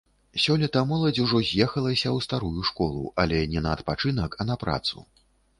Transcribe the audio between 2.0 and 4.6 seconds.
ў старую школу, але не на адпачынак, а на